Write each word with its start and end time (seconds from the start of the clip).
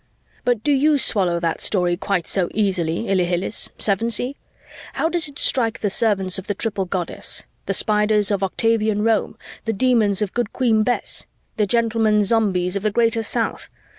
But 0.43 0.63
do 0.63 0.71
you 0.71 0.97
swallow 0.97 1.39
that 1.39 1.61
story 1.61 1.95
quite 1.95 2.25
so 2.25 2.49
easily, 2.55 3.05
Ilhilihis, 3.07 3.69
Sevensee? 3.77 4.35
How 4.93 5.09
does 5.09 5.27
it 5.27 5.37
strike 5.37 5.81
the 5.81 5.91
servants 5.91 6.39
of 6.39 6.47
the 6.47 6.55
Triple 6.55 6.85
Goddess? 6.85 7.43
The 7.67 7.75
Spiders 7.75 8.31
of 8.31 8.41
Octavian 8.41 9.03
Rome? 9.03 9.37
The 9.65 9.73
Demons 9.73 10.23
of 10.23 10.33
Good 10.33 10.53
Queen 10.53 10.81
Bess? 10.81 11.27
The 11.57 11.67
gentlemen 11.67 12.23
Zombies 12.23 12.75
of 12.75 12.81
the 12.81 12.89
Greater 12.89 13.21
South? 13.21 13.69